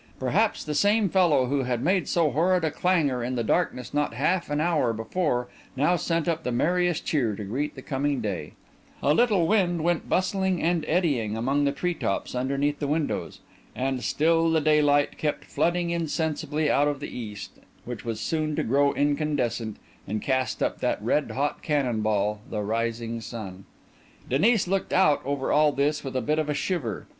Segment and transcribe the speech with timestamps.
[0.19, 4.15] Perhaps the same fellow who had made so horrid a clangour in the darkness not
[4.15, 8.53] half an hour before, now sent up the merriest cheer to greet the coming day.
[9.03, 13.41] A little wind went bustling and eddying among the tree tops underneath the windows.
[13.75, 18.63] And still the daylight kept flooding insensibly out of the east, which was soon to
[18.63, 19.77] grow incandescent
[20.07, 23.65] and cast up that red hot cannon ball, the rising sun.
[24.27, 27.05] Denis looked out over all this with a bit of a shiver.